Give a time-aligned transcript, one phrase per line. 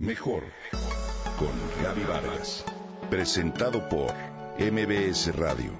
[0.00, 0.44] Mejor
[1.38, 1.50] con
[1.84, 2.64] Gaby Vargas.
[3.10, 4.10] Presentado por
[4.58, 5.72] MBS Radio.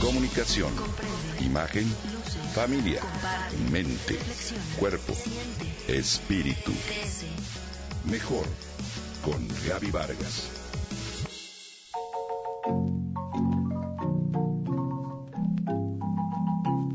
[0.00, 0.72] Comunicación,
[1.40, 1.84] imagen,
[2.52, 3.00] familia,
[3.70, 4.18] mente,
[4.76, 5.12] cuerpo,
[5.86, 6.72] espíritu.
[8.10, 8.44] Mejor
[9.24, 10.50] con Gaby Vargas.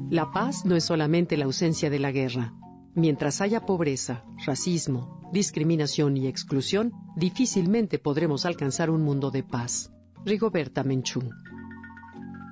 [0.09, 2.53] La paz no es solamente la ausencia de la guerra.
[2.99, 9.89] Mientras haya pobreza, racismo, discriminación y exclusión, difícilmente podremos alcanzar un mundo de paz.
[10.25, 11.21] Rigoberta Menchú.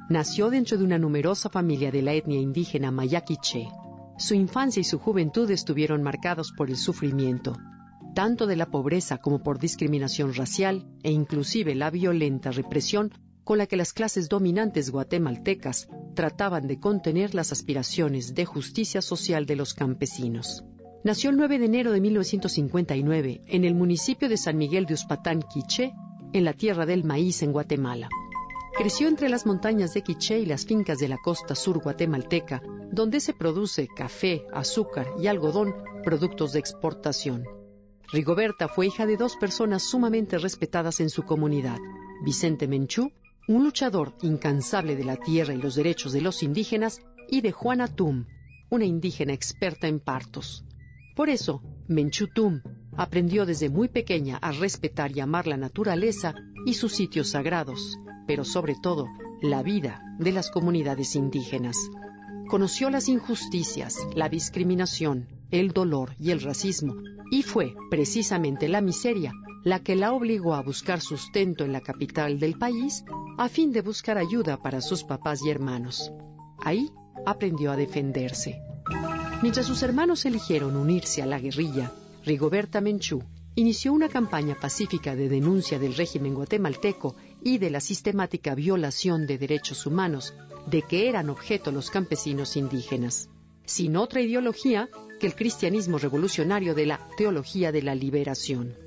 [0.10, 3.68] Nació dentro de una numerosa familia de la etnia indígena Mayaquiche.
[4.18, 7.58] Su infancia y su juventud estuvieron marcados por el sufrimiento,
[8.16, 13.12] tanto de la pobreza como por discriminación racial e inclusive la violenta represión
[13.48, 19.46] con la que las clases dominantes guatemaltecas trataban de contener las aspiraciones de justicia social
[19.46, 20.66] de los campesinos.
[21.06, 25.42] Nació el 9 de enero de 1959 en el municipio de San Miguel de Uspatán,
[25.44, 25.94] Quiché,
[26.34, 28.10] en la tierra del maíz en Guatemala.
[28.78, 33.22] Creció entre las montañas de Quiché y las fincas de la costa sur guatemalteca, donde
[33.22, 37.46] se produce café, azúcar y algodón, productos de exportación.
[38.12, 41.78] Rigoberta fue hija de dos personas sumamente respetadas en su comunidad,
[42.26, 43.10] Vicente Menchú
[43.48, 47.88] un luchador incansable de la tierra y los derechos de los indígenas, y de Juana
[47.88, 48.26] Tum,
[48.70, 50.66] una indígena experta en partos.
[51.16, 52.62] Por eso, Menchu Tum
[52.96, 58.44] aprendió desde muy pequeña a respetar y amar la naturaleza y sus sitios sagrados, pero
[58.44, 59.08] sobre todo
[59.42, 61.78] la vida de las comunidades indígenas.
[62.50, 66.96] Conoció las injusticias, la discriminación, el dolor y el racismo,
[67.32, 69.34] y fue precisamente la miseria
[69.68, 73.04] la que la obligó a buscar sustento en la capital del país
[73.38, 76.10] a fin de buscar ayuda para sus papás y hermanos.
[76.60, 76.90] Ahí
[77.26, 78.62] aprendió a defenderse.
[79.42, 81.92] Mientras sus hermanos eligieron unirse a la guerrilla,
[82.24, 83.22] Rigoberta Menchú
[83.56, 89.38] inició una campaña pacífica de denuncia del régimen guatemalteco y de la sistemática violación de
[89.38, 90.34] derechos humanos
[90.66, 93.30] de que eran objeto los campesinos indígenas,
[93.66, 94.88] sin otra ideología
[95.20, 98.87] que el cristianismo revolucionario de la teología de la liberación.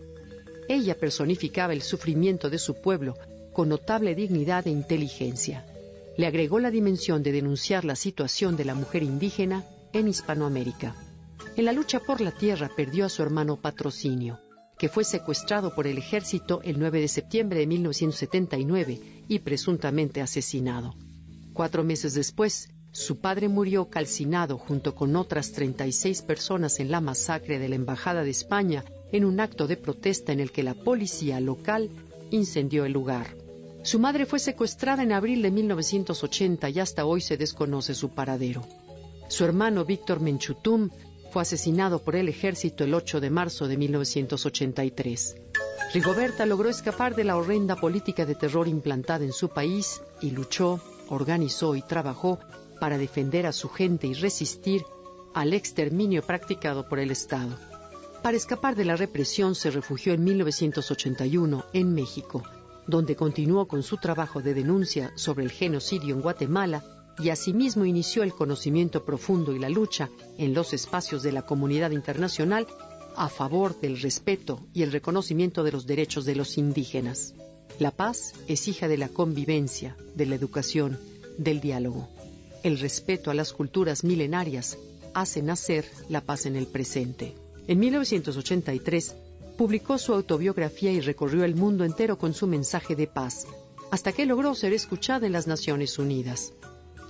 [0.69, 3.17] Ella personificaba el sufrimiento de su pueblo
[3.53, 5.67] con notable dignidad e inteligencia.
[6.17, 10.95] Le agregó la dimensión de denunciar la situación de la mujer indígena en Hispanoamérica.
[11.57, 14.39] En la lucha por la tierra perdió a su hermano Patrocinio,
[14.79, 20.95] que fue secuestrado por el ejército el 9 de septiembre de 1979 y presuntamente asesinado.
[21.53, 27.59] Cuatro meses después, su padre murió calcinado junto con otras 36 personas en la masacre
[27.59, 31.41] de la Embajada de España en un acto de protesta en el que la policía
[31.41, 31.91] local
[32.31, 33.35] incendió el lugar.
[33.83, 38.63] Su madre fue secuestrada en abril de 1980 y hasta hoy se desconoce su paradero.
[39.29, 40.91] Su hermano Víctor Menchutum
[41.31, 45.37] fue asesinado por el ejército el 8 de marzo de 1983.
[45.95, 50.81] Rigoberta logró escapar de la horrenda política de terror implantada en su país y luchó,
[51.09, 52.39] organizó y trabajó
[52.81, 54.83] para defender a su gente y resistir
[55.35, 57.57] al exterminio practicado por el Estado.
[58.23, 62.43] Para escapar de la represión se refugió en 1981 en México,
[62.87, 66.85] donde continuó con su trabajo de denuncia sobre el genocidio en Guatemala
[67.19, 71.93] y asimismo inició el conocimiento profundo y la lucha en los espacios de la comunidad
[71.93, 72.67] internacional
[73.17, 77.35] a favor del respeto y el reconocimiento de los derechos de los indígenas.
[77.79, 80.99] La paz es hija de la convivencia, de la educación,
[81.39, 82.09] del diálogo.
[82.63, 84.77] El respeto a las culturas milenarias
[85.15, 87.35] hace nacer la paz en el presente.
[87.71, 89.15] En 1983
[89.57, 93.47] publicó su autobiografía y recorrió el mundo entero con su mensaje de paz,
[93.93, 96.53] hasta que logró ser escuchada en las Naciones Unidas.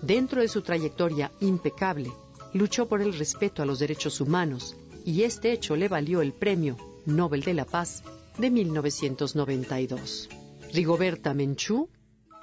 [0.03, 2.13] Dentro de su trayectoria impecable,
[2.53, 6.77] luchó por el respeto a los derechos humanos y este hecho le valió el Premio
[7.07, 8.03] Nobel de la Paz
[8.37, 10.29] de 1992.
[10.75, 11.89] Rigoberta Menchú,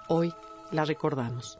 [0.09, 0.34] hoy
[0.72, 1.59] la recordamos.